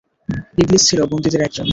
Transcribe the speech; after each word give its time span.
ইবলীস 0.61 0.83
ছিল 0.89 0.99
বন্দীদের 1.05 1.41
একজন। 1.41 1.65